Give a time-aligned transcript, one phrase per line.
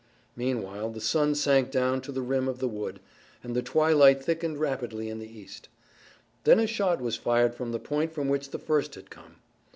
[0.35, 2.99] Meanwhile the sun sank down to the rim of the wood,
[3.43, 5.69] and the twilight thickened rapidly in the east.
[6.43, 9.35] Then a shot was fired from the point from which the first had come.